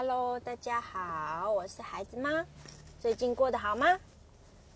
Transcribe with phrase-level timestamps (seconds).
[0.00, 2.46] Hello，大家好，我是孩子妈。
[3.00, 3.98] 最近过得好吗？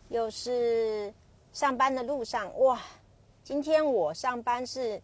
[0.08, 1.14] 又是
[1.52, 2.80] 上班的路上哇！
[3.44, 5.00] 今天我上班是，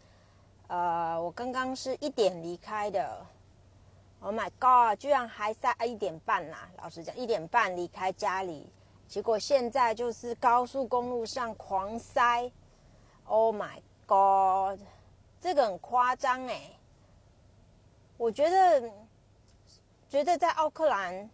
[0.67, 3.25] 呃，我刚刚是一点离开的。
[4.19, 4.99] Oh my god！
[4.99, 6.69] 居然还在一点半啦！
[6.83, 8.69] 老实讲，一点半离开家里，
[9.07, 12.51] 结果现在就是高速公路上狂塞。
[13.27, 14.81] Oh my god！
[15.41, 16.73] 这个很夸张哎，
[18.17, 18.91] 我觉得。
[20.09, 21.29] 觉得在奥克兰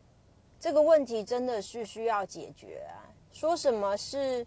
[0.59, 3.07] 这个问题真的是需要解决啊！
[3.33, 4.45] 说什么是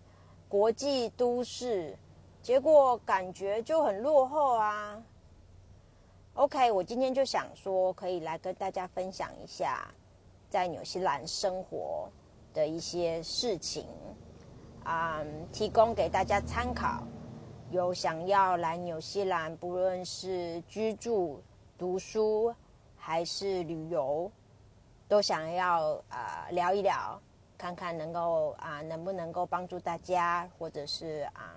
[0.49, 1.97] 国际都市，
[2.41, 5.01] 结果感觉就很落后啊。
[6.33, 9.87] OK，我今天就想说，可以来跟大家分享一下
[10.49, 12.09] 在纽西兰生活
[12.53, 13.87] 的一些事情
[14.83, 17.01] 啊，提供给大家参考。
[17.71, 21.41] 有想要来纽西兰，不论是居住、
[21.77, 22.53] 读书。
[23.07, 24.29] 还是旅游，
[25.07, 27.17] 都想要啊聊一聊，
[27.57, 31.55] 看看能够啊能不能够帮助大家，或者是啊，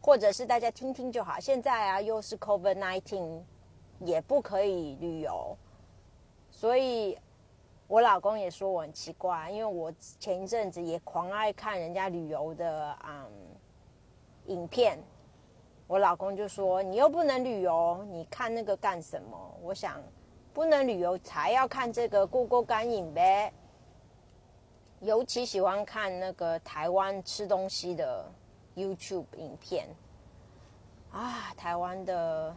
[0.00, 1.40] 或者是大家听听就好。
[1.40, 3.40] 现在啊又是 COVID nineteen，
[3.98, 5.58] 也不可以旅游，
[6.52, 7.18] 所以
[7.88, 13.26] 我老公也说我很奇怪，因为我前一阵子也狂爱看人家旅游的啊
[14.46, 14.96] 影片，
[15.88, 19.36] 我老公就说你又不能旅游，你看那个干什么？
[19.60, 20.00] 我想。
[20.54, 23.52] 不能旅游才要看这个过过干瘾呗。
[25.00, 28.24] 尤其喜欢看那个台湾吃东西的
[28.76, 29.88] YouTube 影片
[31.10, 32.54] 啊，台湾的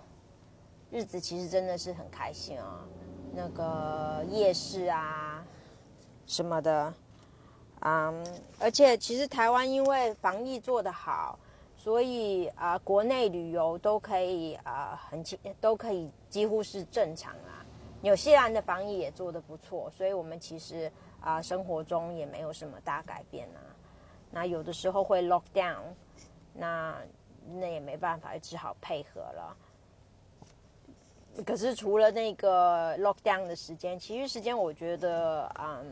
[0.91, 2.85] 日子其实真的是很开心啊。
[3.33, 5.43] 那个夜市啊
[6.27, 6.93] 什么的，
[7.81, 8.25] 嗯，
[8.59, 11.37] 而且其实台湾因为防疫做得好，
[11.75, 17.64] 所以啊，国内旅游都可以啊，很轻都可以几乎是正常啊。
[18.05, 23.57] 纽西兰的防疫也做得不错，所以我们其实啊生活中也没有什么大改变啊。
[24.29, 25.81] 那有的时候会 lock down，
[26.53, 26.95] 那
[27.55, 29.57] 那也没办法，只好配合了。
[31.43, 35.91] 可是除了那个 lock down 的时间，其余时间我觉得嗯，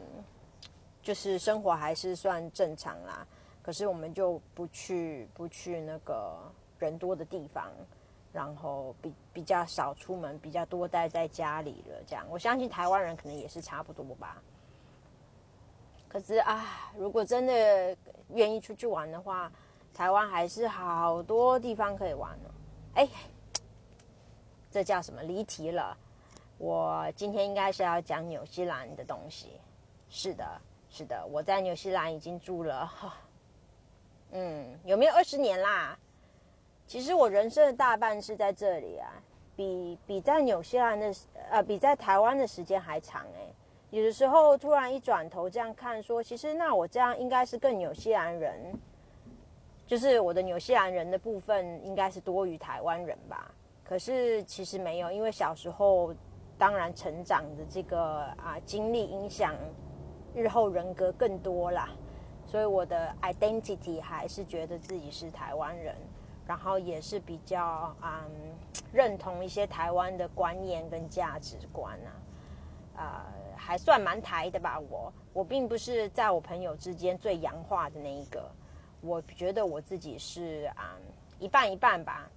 [1.01, 3.25] 就是生活还是算正常啦。
[3.63, 6.37] 可是我们就不去不去那个
[6.77, 7.71] 人多的地方。
[8.33, 12.03] 然后比比较少出门，比较多待在家里了。
[12.05, 14.41] 这样，我相信台湾人可能也是差不多吧。
[16.09, 17.95] 可是啊，如果真的
[18.29, 19.51] 愿意出去玩的话，
[19.93, 22.49] 台湾还是好多地方可以玩呢。
[22.95, 23.07] 哎，
[24.71, 25.95] 这叫什么离题了？
[26.57, 29.59] 我今天应该是要讲纽西兰的东西。
[30.09, 32.91] 是的，是的，我在纽西兰已经住了，
[34.31, 35.97] 嗯，有没有二十年啦？
[36.85, 39.09] 其实我人生的大半是在这里啊，
[39.55, 41.11] 比比在纽西兰的
[41.49, 43.53] 呃，比在台湾的时间还长哎。
[43.89, 48.73] 有的时候突然一转头这样看，说其实那我这样应该是更纽西兰人，
[49.85, 53.51] 就是我的纽西兰人的部分应该是多于台湾人吧。
[53.83, 56.13] 可是其实没有，因为小时候
[56.57, 59.53] 当然成长的这个啊经历影响
[60.33, 61.89] 日后人格更多啦，
[62.47, 65.95] 所以我的 identity 还是觉得自己是台湾人。
[66.45, 68.57] 然后也是比较嗯
[68.91, 72.11] 认同一些台湾的观念跟价值观啊，
[72.97, 74.79] 呃还算蛮台的吧。
[74.79, 78.51] 我我并不是在我朋友之间最洋化的那一个，
[79.01, 80.97] 我觉得我自己是啊
[81.39, 82.29] 一半一半吧。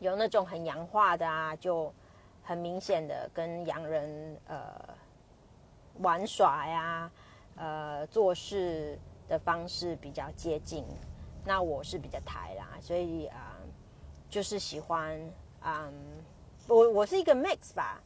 [0.00, 1.92] 有那种很洋化的啊，就
[2.44, 4.72] 很明显的跟洋人呃
[5.98, 7.10] 玩耍呀，
[7.56, 8.96] 呃做事
[9.28, 10.84] 的方式比较接近。
[11.48, 13.56] 那我是比较台啦，所以啊，
[14.28, 15.18] 就是喜欢
[15.64, 15.90] 嗯，
[16.66, 18.02] 我我是一个 mix 吧，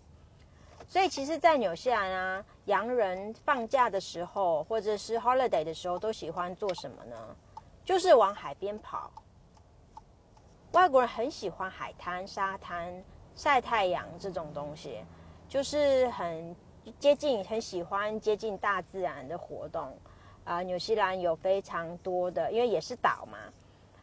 [0.87, 7.17] 所以其实，在纽西兰啊，洋人放假的时候或者是 holiday 的时候，都喜欢做什么呢？
[7.85, 9.11] 就是往海边跑。
[10.71, 13.03] 外国人很喜欢海滩、沙滩、
[13.35, 15.05] 晒太阳这种东西，
[15.49, 16.55] 就是很
[17.01, 19.99] 接近，很喜欢接近大自然的活动。
[20.45, 23.39] 啊，纽西兰有非常多的，因为也是岛嘛，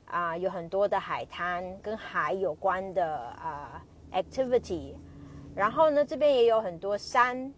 [0.05, 3.83] 啊，有很多的海滩跟海有关的啊
[4.13, 4.95] activity，
[5.53, 7.53] 然后呢，这边也有很多山，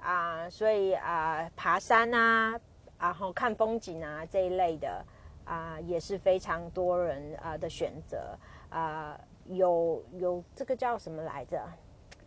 [0.00, 2.58] 啊，所以啊，爬山啊，
[2.98, 5.04] 然后看风景啊这一类的
[5.44, 8.36] 啊，也是非常多人啊的选择
[8.68, 11.62] 啊，有有这个叫什么来着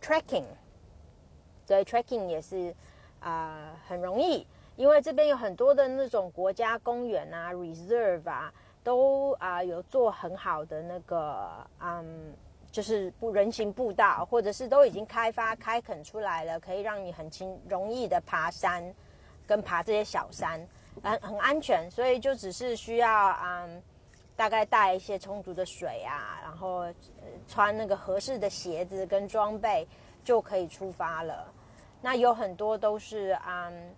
[0.00, 0.46] ？trekking，
[1.66, 2.74] 所以 trekking 也是
[3.20, 4.46] 啊很容易。
[4.76, 8.52] 因为这边有很多的那种国家公园啊，reserve 啊，
[8.84, 11.48] 都啊有做很好的那个
[11.80, 12.34] 嗯
[12.70, 18.94] 就是不人行步道，或者是都已经开发开垦出来了，可以让你很轻容易的爬山，
[19.46, 20.60] 跟爬这些小山，
[21.02, 23.82] 很很安全，所以就只是需要嗯，
[24.36, 26.84] 大概带一些充足的水啊，然后
[27.48, 29.88] 穿那个合适的鞋子跟装备
[30.22, 31.50] 就可以出发了。
[32.02, 33.94] 那有很多都是嗯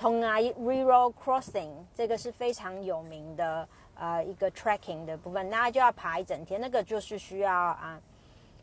[0.00, 8.00] ，Tonga River Crossing，这个是非常有名的呃一个 trekking 的部分，那就要爬一整天，那个就是需要啊。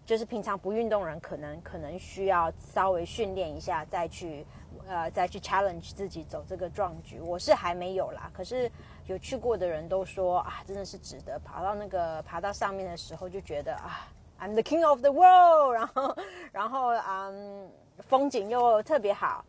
[0.04, 4.44] 就是平常不运动人，可能可能需要稍微训练一下，再去
[4.88, 7.20] 呃再去 challenge 自己走这个壮举。
[7.22, 8.70] 我是还没有啦，可是
[9.06, 11.40] 有去过的人都说啊，真的是值得。
[11.40, 14.10] 爬到那个爬到上面的时候，就觉得啊
[14.42, 16.18] ，I'm the king of the world，然后
[16.52, 17.70] 然后嗯，
[18.00, 19.46] 风景又特别好。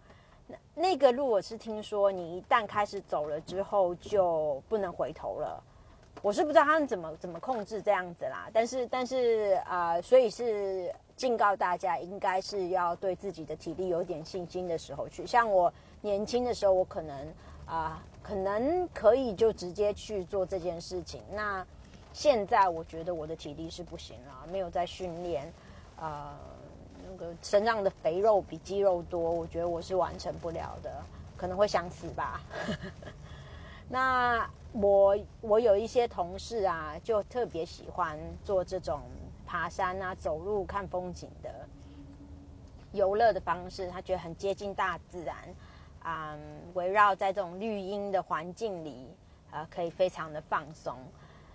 [0.47, 5.63] 那那个路我是听说，你一旦开始走了之后，就不能回头了。
[6.21, 15.27] 我是不知道他们怎么怎么控制这样子啦，但是但是啊，所以是警告大家，应该是要对自己的体力有点信心的时候去。
[15.27, 17.35] 像我年轻的时候，我可能
[17.67, 21.21] 啊，可能可以就直接去做这件事情。
[21.33, 21.67] 那
[22.13, 25.53] 现在我觉得我的体力是不行了，没有在训练，
[25.97, 26.39] 啊，
[27.13, 30.91] 那个身上的肥肉比肌肉多，我觉得我是完成不了的，
[31.37, 32.41] 可能会想死吧。
[33.89, 34.49] 那。
[34.75, 39.03] 我我有一些同事啊，就特别喜欢做这种
[39.47, 41.69] 爬山啊、走路看风景的
[42.93, 45.37] 游乐的方式，他觉得很接近大自然，
[46.03, 46.35] 啊，
[46.73, 49.15] 围绕在这种绿荫的环境里，
[49.51, 50.97] 呃，可以非常的放松。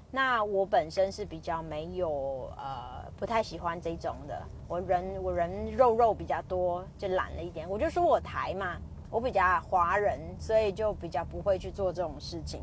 [0.10, 4.42] 那我本身是比较没有呃，不太喜欢这种的。
[4.68, 7.70] 我人我人肉肉比较多，就懒了一点。
[7.70, 8.78] 我就说我台嘛，
[9.10, 12.62] 我比较华人，所以就比较不会去做这种事情。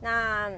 [0.00, 0.50] 那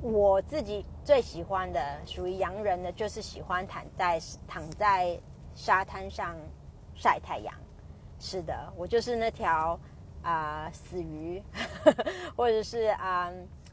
[0.00, 5.18] 我自己最喜欢的，属于洋人的，就是喜欢躺在躺在
[5.54, 6.36] 沙滩上
[6.94, 7.52] 晒太阳。
[8.20, 9.78] 是的，我就是那条
[10.22, 11.42] 啊死鱼，
[12.36, 13.32] 或者是啊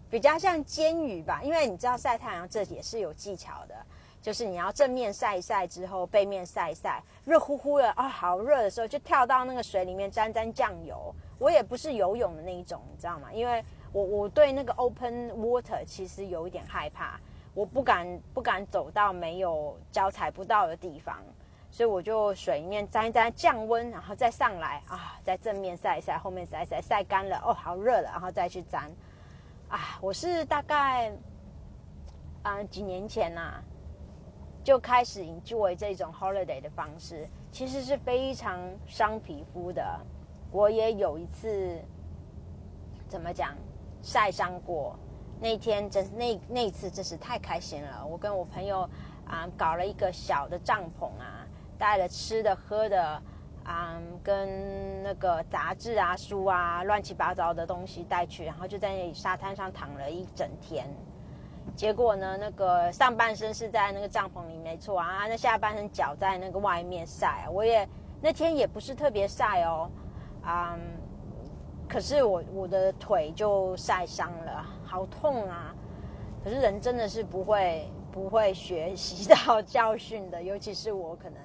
[0.09, 1.41] 比较像煎鱼吧。
[1.43, 3.75] 因为你知道晒太阳这也是有技巧的，
[4.21, 11.13] 就是你要正面晒一晒之后，背面晒一晒，热乎乎的啊，好热的时候就跳到那个水里面沾沾酱油。
[11.37, 13.31] 我也不是游泳的那一种，你知道吗？
[13.31, 13.63] 因为
[13.93, 17.17] 我我对那个 open water 其实有一点害怕，
[17.53, 21.17] 我不敢不敢走到没有脚踩不到的地方，
[21.71, 28.91] 所以我就水里面沾一沾降温，然后再上来啊，在正面晒一晒，后面晒一晒，晒干了哦，好热了，然后再去沾。
[29.69, 31.11] 啊，我是大概
[32.41, 33.63] 啊几年前呐
[34.63, 39.99] 就开始 enjoy 这种 holiday 的方式，其实是非常伤皮肤的。
[40.51, 41.79] 我也有一次
[43.07, 43.55] 怎么讲？
[44.01, 44.97] 晒伤过，
[45.39, 48.03] 那天真那那次真是太开心了。
[48.03, 48.89] 我跟我朋友
[49.25, 51.45] 啊搞了一个小的帐篷啊，
[51.77, 53.21] 带了吃的喝的
[53.71, 60.87] 嗯，跟那个杂志啊书啊乱七八糟的东西带去，然后就在那里沙滩上躺了一整天。
[61.75, 67.47] 结果呢，那个上半身是在那个帐篷里没错啊，那下半身脚在那个外面晒。
[67.51, 67.87] 我也
[68.19, 69.87] 那天也不是特别晒哦，
[70.43, 70.75] 啊。
[71.87, 75.73] 可是我我的腿就晒伤了，好痛啊！
[76.43, 81.41] 可是人真的是不会不会学习到教训的，尤其是我可能，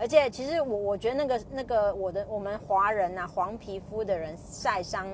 [0.00, 5.06] 而且其实我我觉得那个那个我的我们华人啊，黄皮肤的人晒伤，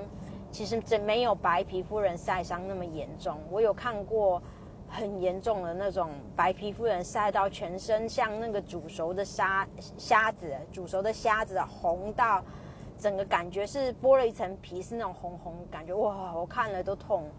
[0.49, 3.37] 其实这没有白皮肤人晒伤那么严重。
[3.51, 4.41] 我有看过
[4.87, 12.41] 很严重的那种白皮肤人晒到全身像那个煮熟的虾虾子，煮熟的虾子红到。
[12.99, 16.33] 整个感觉是剥了一层皮，是那种红红感觉，哇！
[16.33, 17.29] 我看了都痛。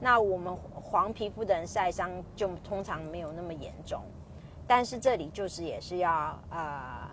[0.00, 4.02] 那我们黄皮肤的人晒伤就通常没有那么严重，
[4.68, 6.10] 但是这里就是也是要
[6.50, 7.10] 啊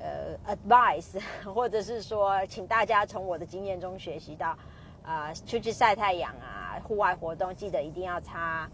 [0.00, 1.18] 呃 advice，
[1.54, 4.58] 或者是说请大家从我的经验中学习到
[5.04, 8.68] 啊出去晒太阳啊，户外活动记得一定要擦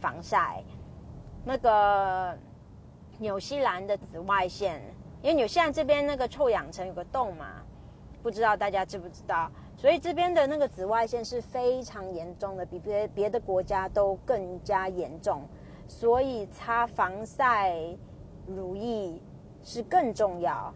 [0.00, 0.62] 防晒。
[1.44, 2.36] 那个
[3.18, 4.82] 纽西兰的紫外线，
[5.22, 7.62] 因为纽西兰这边那个臭氧层有个洞嘛。
[8.22, 15.48] 不知道大家知不知道，所以这边的那个紫外线是非常严重的，比别别的国家都更加严重，
[15.90, 17.74] 所以擦防晒
[18.46, 19.20] 乳液
[19.64, 20.72] 是更重要。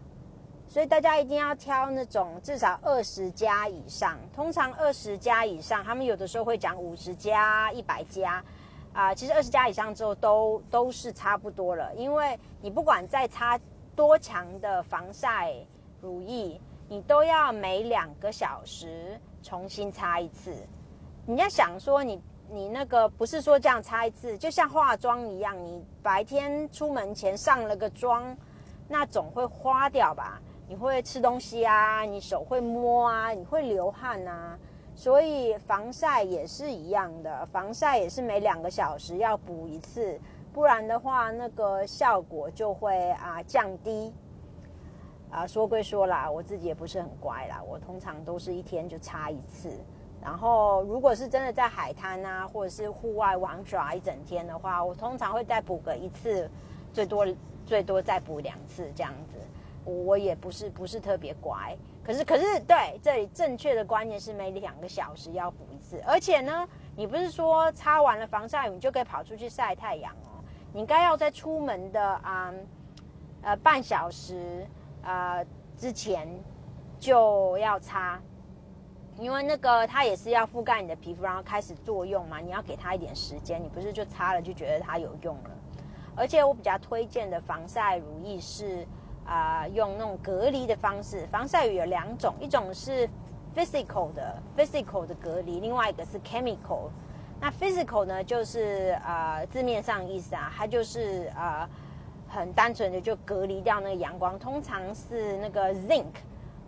[0.67, 8.43] 所以大家一定要挑那种至少二十加以上，通常二十加以上，他们有的时候会讲五十加、一百加，
[8.91, 13.57] 啊，其实二十加以上之后都都是差不多了，因为你不管再擦
[13.95, 15.55] 多强的防晒
[16.01, 16.59] 乳液。
[16.87, 20.55] 你都要每两个小时重新擦一次。
[21.25, 28.35] 你要想说，你你那个不是说这样擦一次，就像化妆一样，你白天出门前上了个妆，
[28.87, 30.41] 那总会花掉吧？
[30.67, 34.57] 你会吃东西啊，你手会摸啊，你会流汗啊，
[34.95, 40.19] 所以防晒也是一样的，防晒也是每两个小时要补一次，
[40.53, 44.13] 不然的话那个效果就会啊降低。
[45.31, 49.69] 啊，说归说啦，我自己也不是很乖啦，我通常都是一天就擦一次。
[50.25, 56.49] 然后，如果是真的在海滩啊，或者是户外玩耍一整天的话，我通常会再补个一次，
[56.91, 57.27] 最多
[57.63, 59.37] 最多再补两次这样子。
[59.83, 70.41] 我也不是不是特别乖，可是可是对这里正确的观念是每两个小时要补一次，而且呢，你不是说擦完了防晒乳你就可以跑出去晒太阳哦，
[70.73, 72.51] 你该要在出门的啊
[73.43, 74.65] 呃半小时
[75.03, 75.37] 啊
[75.77, 76.27] 之前
[76.99, 78.19] 就要擦。
[79.17, 85.51] 因为那个它也是要覆盖你的皮肤，然后开始作用嘛，你要给它一点时间，你不是就擦了就觉得它有用了。
[86.15, 88.85] 而且我比较推荐的防晒乳液是
[89.25, 91.25] 啊，用那种隔离的方式。
[91.27, 93.09] 防晒乳有两种，一种是
[93.55, 96.89] physical 的 physical 的隔离，另外一个是 chemical。
[97.39, 101.69] 那 physical 呢，就是啊字面上意思啊，它就是啊
[102.27, 106.05] 很单纯的就隔离掉那个阳光，通常是那个 zinc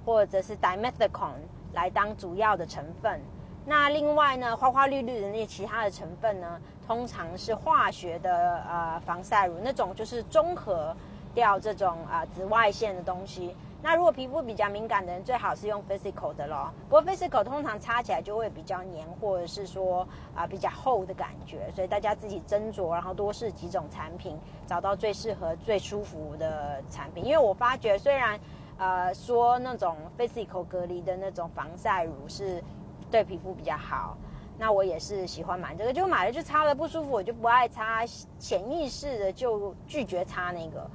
[0.05, 1.43] 或者是 dimethicone。
[1.77, 3.21] 来当主要的成分，
[3.63, 10.91] 那另外呢，花花绿绿的那些其他的成分呢，通常是化学的呃防晒乳，那种就是中和
[11.35, 13.55] 掉这种啊紫外线的东西。
[13.79, 16.73] 那如果皮肤比较敏感的人，最好是用 physical 的咯。
[16.89, 27.23] 不过 physical 通常擦起来就会比较黏，或者是说啊比较厚的感觉，所以大家自己斟酌，然后多试几种产品，找到最适合、最舒服的产品。
[27.23, 28.39] 因为我发觉虽然。
[28.77, 32.63] 呃，说那种 physical 隔离的那种防晒乳是
[33.09, 34.15] 对皮肤比较好，
[34.57, 38.05] 那我也是喜欢买这个，就买了就擦了不舒服，我就不爱擦，
[38.37, 40.87] 潜意识的就拒绝擦那个。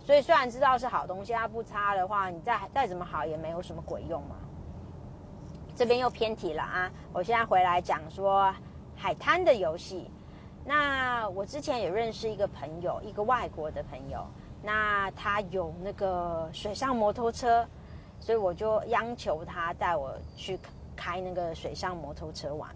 [0.00, 4.36] 所以虽然知道是好东西，它不擦的话，你再再怎么好也没有什么鬼用嘛。
[5.76, 6.90] 这边又偏题了啊！
[7.12, 8.52] 我现在回来讲说
[8.96, 10.10] 海滩的游戏。
[10.64, 14.26] 那我之前也认识一个朋友，一个外国的朋友。
[14.62, 17.66] 那他有那个水上摩托车，
[18.20, 20.58] 所以我就央求他带我去
[20.96, 22.68] 开那个水上摩托车玩。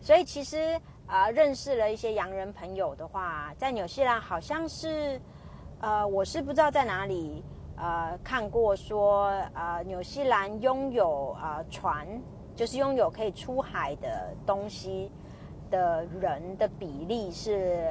[0.00, 5.20] 所以其实啊，认识了一些洋人朋友的话，在纽西兰好像是，
[5.80, 7.44] 呃，我是不知道在哪里
[7.76, 12.06] 呃看过说，呃，纽西兰拥有啊船，
[12.56, 15.12] 就是拥有可以出海的东西
[15.70, 17.88] 的人的比例是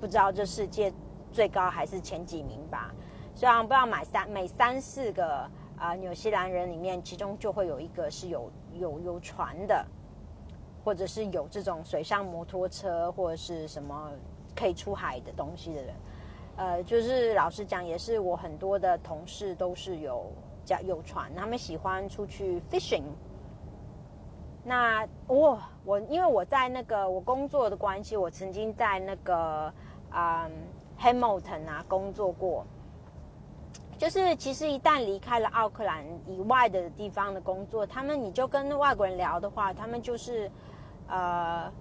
[0.00, 0.90] 不知道这世界。
[1.32, 2.92] 最高还是前几名吧，
[3.34, 9.86] 虽然不知道买三每三四个啊纽西兰人里面，其中就会有一个是有有有船的，
[10.84, 14.10] 或者是有这种水上摩托车或者是什么
[14.56, 15.94] 可以出海的东西的人，
[16.56, 20.32] 呃，就是老实讲，也是我很多的同事都是有
[20.64, 23.04] 叫有船，他们喜欢出去 fishing。
[24.64, 29.72] 那我我因为我在那个我工作的关系，我曾经在那个
[30.10, 30.50] 啊。
[31.00, 32.66] Hamilton 啊，工作过，
[33.96, 40.50] 就是其实一旦离开了奥克兰以外的地方的工作，他们你就跟外国人聊的话，他们就是
[41.08, 41.72] 呃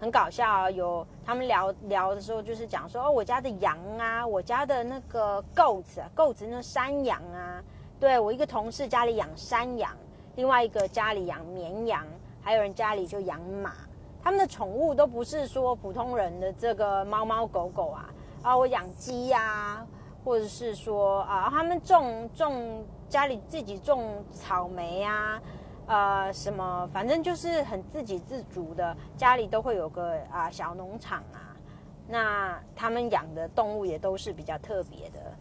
[0.00, 7.62] 很搞笑啊，有他们聊聊的时候就是讲说哦，我家的羊啊，我家的那个 goats，goats 那山羊啊，
[8.00, 9.90] 对我一个同事家里养山羊，
[10.36, 12.06] 另外一个家里养绵羊，
[12.40, 13.72] 还有人家里就养马，
[14.22, 18.08] 他们的宠物都不是说普通人的这个猫猫狗狗啊。
[18.44, 19.86] 啊，我养鸡呀，
[20.22, 25.40] 或者是说啊，他们种种家里自己种草莓呀，
[25.86, 31.56] 呃，什么，反正就是很自给自足的，家里都会有个啊小农场啊。
[32.06, 35.34] 那他们养的动物也都是比较特别的，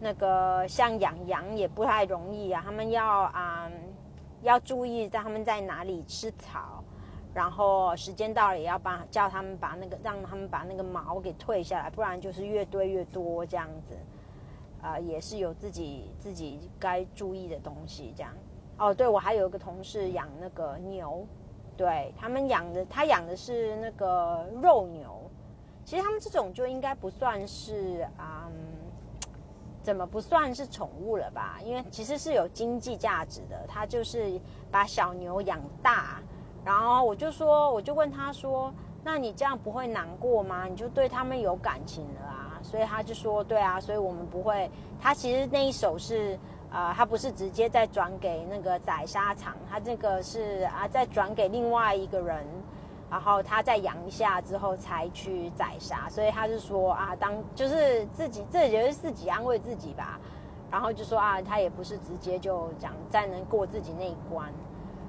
[0.00, 3.70] 那个像养羊也不太容易啊，他们要啊
[4.40, 6.82] 要注意在他们在哪里吃草。
[7.34, 13.96] 然后时间到了，也要把叫他们把那个让他们把那个毛给退下来，不然就是越堆越多这样子，
[14.82, 18.30] 啊，也是有自己自己该注意的东西这样。
[18.76, 21.26] 哦，对，我还有一个同事养那个牛，
[21.74, 25.30] 对他们养的，他养的是那个肉牛。
[25.84, 28.50] 其实他们这种就应该不算是啊，
[29.82, 31.58] 怎么不算是宠物了吧？
[31.64, 34.38] 因为其实是有经济价值的，他就是
[34.70, 36.20] 把小牛养大。
[36.64, 40.66] 然后我就说，我就问他说：“那你这样不会难过吗？
[40.66, 44.70] 你就对他们有感情了啊？”所以他就说：“对啊，所以我们不会。
[45.00, 46.38] 他其实那一手是
[46.70, 52.46] 啊，他不是直接再转给那个宰杀场，他这个是啊，再转给另外一个人
[53.10, 60.18] 然后他再养一下之后才去宰杀，所以他是说啊，当就是自己这也是自己安慰自己吧，
[60.70, 64.50] 然后就说啊，他也不是直接就讲再能过自己那一关，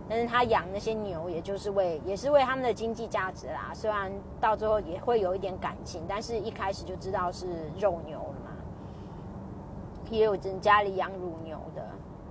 [0.09, 7.47] 但是他养那些牛，也就是为也是为他们的经济价值啦，虽然到最后也会有一点感情，但是一开始就知道是
[7.79, 8.51] 肉牛了嘛，
[10.09, 11.85] 也有人家里养乳牛的，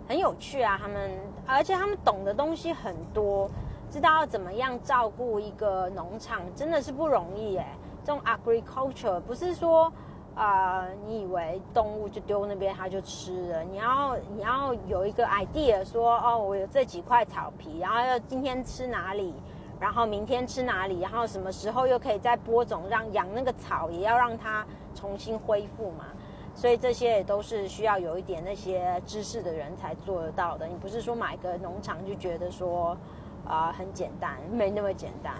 [0.09, 1.11] 很有趣啊，他们
[1.47, 3.50] 而且他们懂的东西很多。
[3.91, 7.76] 知道怎么样照顾一个农场，真的是不容易哎。
[8.02, 9.93] 这种 agriculture 不是说
[10.35, 19.35] 啊，你以为动物就丢那边它就吃了，你要你要有一个 idea，说哦，我有这几块草皮，然后要今天吃哪里，
[19.79, 26.07] 然后明天吃哪里，然后什么时候又可以再播种，让养那个草也要让它重新恢复嘛。
[26.55, 30.67] 所以这些也都是需要有一点那些知识的人才做得到的。
[30.67, 32.97] 你不是说买个农场就觉得说。
[33.45, 35.35] 啊，很简单，没那么简单。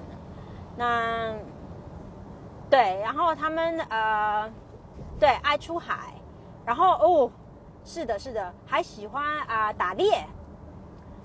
[0.76, 1.32] 那
[2.68, 4.52] 对，然后他们呃，
[5.18, 6.14] 对，爱出海，
[6.64, 7.30] 然后哦，
[7.84, 10.25] 是的，是的，还喜欢啊打猎。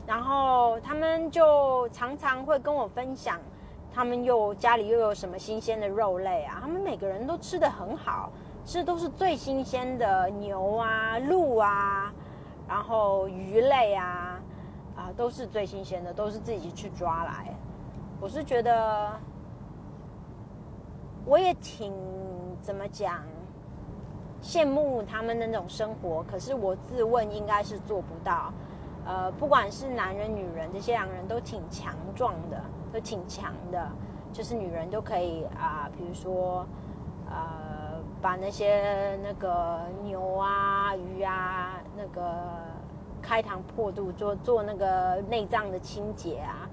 [0.06, 3.40] 然后他们就常常会跟我分享，
[3.94, 6.60] 他们又家里又有什么新鲜的肉类啊？
[6.62, 8.32] 他们每个人都吃的很好，
[8.66, 12.14] 吃都是最新鲜的牛啊、鹿啊，
[12.68, 14.40] 然后鱼类啊。
[14.98, 17.54] 啊，都是最新鲜的，都是自己去抓来。
[18.20, 19.12] 我是觉得，
[21.24, 21.94] 我也挺
[22.64, 23.22] 怎么讲，
[24.42, 26.24] 羡慕他们的那种生活。
[26.24, 28.52] 可是我自问，应该是做不到。
[29.06, 33.88] 呃，不管是男人、女人，这些两人都挺强壮的，都挺强的。
[34.34, 36.66] 就是女人都可以啊，比如说，
[37.30, 42.24] 呃，把那些那个牛啊、鱼啊，那个。
[43.20, 46.70] 开膛破肚做做那个内脏的清洁啊，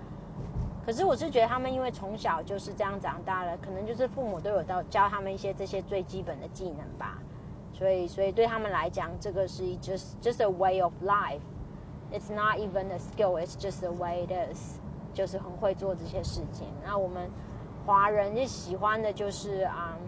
[0.86, 7.18] 可是我是觉得他们因为从小就是这样长大了，可能就是父母都有教教他们一些这些最基本的技能吧，
[7.84, 11.42] 所以所以对他们来讲，这个是 just just a way of life.
[12.10, 13.38] It's not even a skill.
[13.38, 14.78] It's just a way it is.
[15.12, 16.66] 就是很会做这些事情。
[16.82, 17.30] 那我们
[17.84, 19.98] 华人就喜欢的就是啊，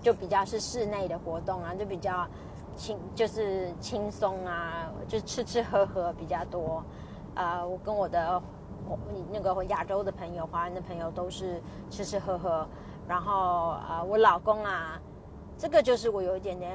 [0.00, 2.28] 就比较是室内的活动啊，就比较。
[2.76, 6.82] 轻就是轻松啊，就吃吃喝喝比较多。
[7.34, 8.40] 啊，我跟我的
[9.32, 11.60] 那个亚洲的朋友、华人的朋友都是
[11.90, 12.64] 吃吃喝喝。
[13.08, 13.32] 然后
[13.72, 14.98] 啊，我老公啊，
[15.62, 16.72] 这个就是我有一点点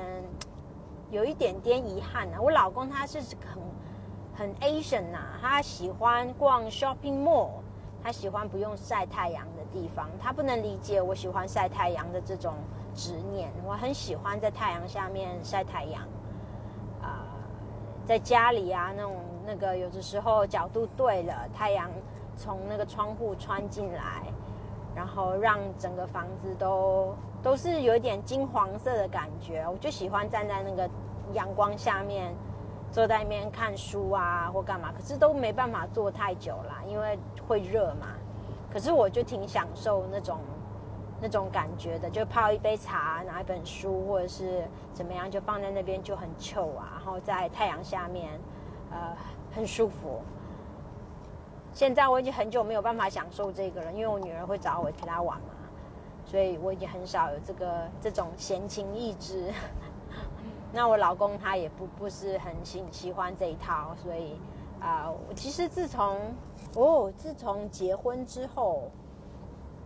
[1.11, 2.39] 有一点点遗憾啊。
[2.39, 3.61] 我老公他是很
[4.33, 7.49] 很 Asian 呐，他喜欢逛 shopping mall，
[8.01, 12.53] 他喜欢不用晒太阳的地方，他不能理解我喜欢晒太阳的这种。
[12.95, 16.01] 执念，我很喜欢在太阳下面晒太阳，
[16.99, 17.27] 啊，
[18.05, 21.91] 在家里啊，那种那个有的时候角度对了，太阳
[22.35, 24.23] 从那个窗户穿进来，
[24.95, 27.13] 然后让整个房子都
[27.47, 30.89] 都是有一点金黄色的感觉，我就喜欢站在那个
[31.31, 32.35] 阳光下面，
[32.91, 38.07] 坐在那边看书啊或干嘛，可是都没办法坐太久啦，因为会热嘛。
[38.69, 40.39] 可是我就挺享受那种。
[41.19, 48.39] 那种感觉的，就泡一杯茶，拿一本书，或者是怎么样，就放在那边就很糗啊，然后在太阳下面，
[48.91, 49.17] 呃，
[49.51, 50.21] 很舒服。
[51.73, 55.47] 现在我已经很久没有办法享受这个了，因为我女儿会找我陪她玩嘛，
[56.27, 59.51] 所以我已经很少有这个这种闲情逸致。
[60.71, 64.39] 那我老公他也不不是很喜喜欢这一套，所以
[64.79, 66.19] 啊，其实自从
[66.75, 68.91] 哦，自从结婚之后。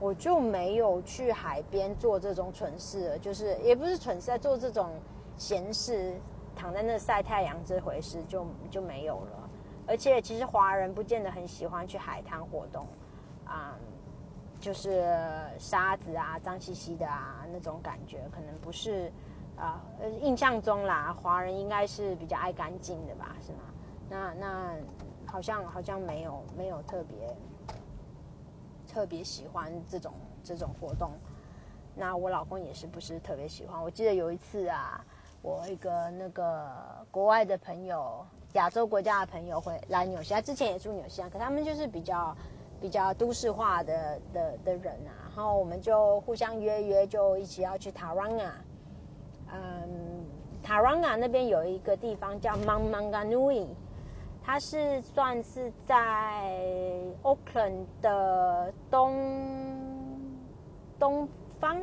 [0.03, 4.89] 我就没有去海边做这种蠢事了，就是也不是蠢事，在做这种
[5.37, 6.19] 闲事，
[6.55, 9.49] 躺在那晒太阳这回事就就没有了。
[9.85, 12.87] 而且其实华人不见得很喜欢去海滩活动，
[13.45, 13.77] 啊，
[14.61, 15.03] 就是
[15.59, 19.11] 沙子啊、脏兮兮的啊那种感觉，可能不是
[19.57, 19.81] 啊，
[20.21, 23.59] 印象中啦，华人应该是比较爱干净的吧，是吗？
[24.09, 24.73] 那那
[25.25, 27.35] 好像好像没有没有特别。
[28.93, 30.11] 特别喜欢这种
[30.43, 31.13] 这种活动，
[31.95, 33.81] 那我老公也是不是特别喜欢？
[33.81, 35.01] 我记得有一次啊，
[35.41, 36.69] 我一个那个
[37.09, 42.35] 国外的朋友，亚洲国家的朋友会来纽西兰，之前也住纽西兰，可他们就是比较
[42.81, 48.55] 比较都市化的的的人啊，然后我们就互相约约，就一起要去塔朗啊，
[49.53, 50.25] 嗯，
[50.63, 53.67] 塔朗啊那边有一个地方叫 Mount Maunganui。
[54.43, 56.51] 它是算是在
[57.21, 59.13] Auckland 的东
[60.97, 61.79] 东方，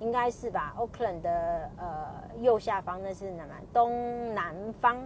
[0.00, 4.96] 应该是吧？Auckland 的呃右下方那是哪南东南方，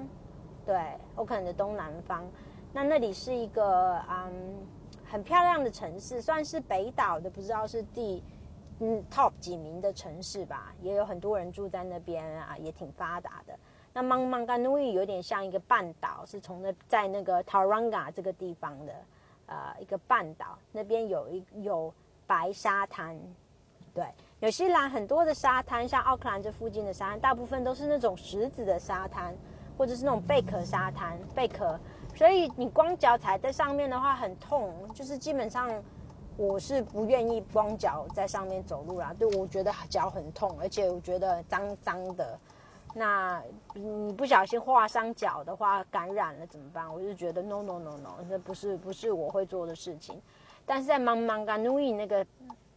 [0.65, 0.75] 对
[1.15, 2.25] ，Auckland 的东南方。
[2.77, 4.67] 那那里是一个嗯
[5.09, 8.21] 很漂亮的城市，算是北岛的，不知道是第
[8.81, 13.57] 嗯 top 几名的城市吧，也有很多人住在那边啊，也挺发达的。
[13.93, 18.93] 那 Mang Manganui 有点像一个半岛，是从那在那个 Tauranga 这个地方的
[19.47, 21.95] 呃一个半岛，那边有一有
[22.27, 23.17] 白沙滩，
[23.95, 24.05] 对，
[24.41, 29.33] 纽西兰很多的沙滩，像奥克兰这附近的沙滩，大部分都是那种石子的沙滩，
[29.79, 31.79] 或者是那种贝壳沙滩，贝壳。
[32.17, 35.83] 所以你光脚踩在上面的话很痛，就是基本上
[36.37, 42.39] 我是不愿意光脚在上面走路啦，对我觉得脚很痛，而且我觉得脏脏的。
[42.95, 43.43] 那
[43.75, 46.95] 你不小心划伤脚的话，感染了怎么办？
[46.95, 50.23] 我就觉得 no no no no，这不是不是我会做的事情。
[50.65, 52.25] 但是在 Manganui 那个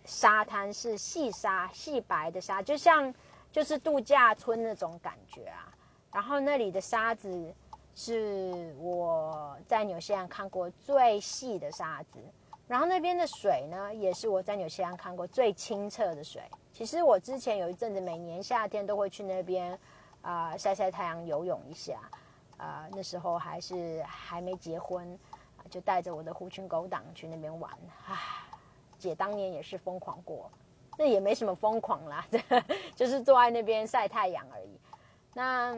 [0.04, 3.14] 沙滩是细沙细白的沙，就像
[3.52, 5.72] 就是度假村那种感觉啊。
[6.12, 7.54] 然后那里的沙子。
[8.00, 12.20] 是我在纽西兰看过最细的沙子，
[12.68, 16.44] 然后那边的水呢，也是我在纽西兰看过最清澈的水。
[16.72, 19.78] 其实我之前有一阵子，每年夏天都会去那边
[20.22, 22.00] 啊晒晒太阳、游泳一下。
[22.58, 25.18] 啊，那时候还是还没结婚，
[25.68, 27.72] 就带着我的狐群狗党去那边玩。
[28.06, 28.48] 啊，
[29.00, 30.52] 姐当年也是疯狂过，
[31.00, 32.24] 那也没什么疯狂啦，
[32.96, 34.80] 就是坐在那边晒太阳而已。
[35.34, 35.76] 那。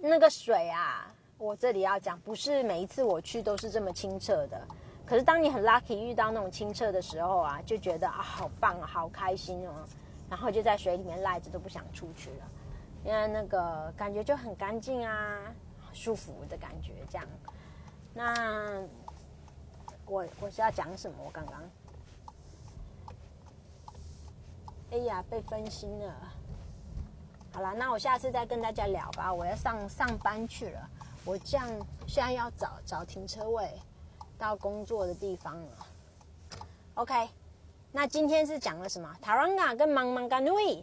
[0.00, 4.60] 那个水啊，我这里要讲，不是每一次我去都是这么清澈的。
[5.06, 9.72] 可是当你很 lucky 遇到那种清澈的时候啊，就觉得啊好棒啊，好开心哦，
[10.30, 12.48] 然后就在水里面赖着都不想出去了，
[13.04, 15.54] 因为那个感觉就很干净啊，
[15.92, 17.26] 舒服的感觉这样。
[18.14, 18.82] 那
[20.06, 21.16] 我我是要讲什么？
[21.24, 21.62] 我刚刚，
[24.90, 26.33] 哎呀，被分心了。
[27.54, 29.32] 好了，那我下次再跟大家聊吧。
[29.32, 30.90] 我要上上班去了，
[31.24, 31.68] 我这样
[32.04, 33.70] 现在要找找停车位
[34.36, 35.86] 到工作的地方了。
[36.94, 37.28] OK，
[37.92, 40.82] 那今天是讲了什么？Taronga 跟 Manganui。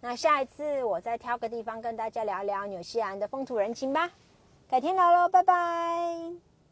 [0.00, 4.08] 那下一次我再挑个地方跟大家聊聊纽西兰的风土人情吧。
[4.68, 6.53] 改天聊喽，拜拜。